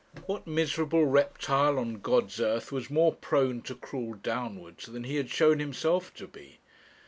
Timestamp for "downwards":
4.15-4.87